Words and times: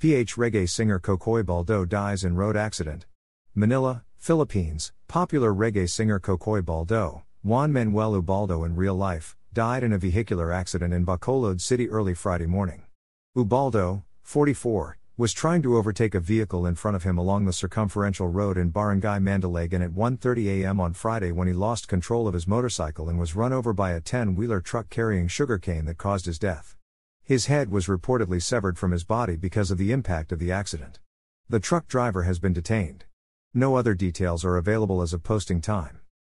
PH 0.00 0.36
reggae 0.36 0.66
singer 0.66 0.98
Kokoi 0.98 1.44
Baldo 1.44 1.84
dies 1.84 2.24
in 2.24 2.34
road 2.34 2.56
accident. 2.56 3.04
Manila, 3.54 4.02
Philippines. 4.16 4.92
Popular 5.08 5.52
reggae 5.52 5.86
singer 5.86 6.18
Kokoi 6.18 6.64
Baldo, 6.64 7.24
Juan 7.42 7.70
Manuel 7.70 8.14
Ubaldo 8.14 8.64
in 8.64 8.74
real 8.74 8.94
life, 8.94 9.36
died 9.52 9.82
in 9.82 9.92
a 9.92 9.98
vehicular 9.98 10.52
accident 10.52 10.94
in 10.94 11.04
Bacolod 11.04 11.60
City 11.60 11.90
early 11.90 12.14
Friday 12.14 12.46
morning. 12.46 12.84
Ubaldo, 13.36 14.02
44, 14.22 14.96
was 15.18 15.34
trying 15.34 15.60
to 15.60 15.76
overtake 15.76 16.14
a 16.14 16.20
vehicle 16.20 16.64
in 16.64 16.76
front 16.76 16.96
of 16.96 17.02
him 17.02 17.18
along 17.18 17.44
the 17.44 17.52
circumferential 17.52 18.28
road 18.28 18.56
in 18.56 18.70
Barangay 18.70 19.18
Mandalagan 19.18 19.84
at 19.84 19.90
1:30 19.90 20.62
a.m. 20.62 20.80
on 20.80 20.94
Friday 20.94 21.30
when 21.30 21.46
he 21.46 21.52
lost 21.52 21.88
control 21.88 22.26
of 22.26 22.32
his 22.32 22.48
motorcycle 22.48 23.10
and 23.10 23.18
was 23.18 23.36
run 23.36 23.52
over 23.52 23.74
by 23.74 23.90
a 23.90 24.00
10-wheeler 24.00 24.62
truck 24.62 24.88
carrying 24.88 25.28
sugarcane 25.28 25.84
that 25.84 25.98
caused 25.98 26.24
his 26.24 26.38
death. 26.38 26.74
His 27.30 27.46
head 27.46 27.70
was 27.70 27.86
reportedly 27.86 28.42
severed 28.42 28.76
from 28.76 28.90
his 28.90 29.04
body 29.04 29.36
because 29.36 29.70
of 29.70 29.78
the 29.78 29.92
impact 29.92 30.32
of 30.32 30.40
the 30.40 30.50
accident. 30.50 30.98
The 31.48 31.60
truck 31.60 31.86
driver 31.86 32.24
has 32.24 32.40
been 32.40 32.52
detained. 32.52 33.04
No 33.54 33.76
other 33.76 33.94
details 33.94 34.44
are 34.44 34.56
available 34.56 35.00
as 35.00 35.12
of 35.12 35.22
posting 35.22 35.60
time. 35.60 36.00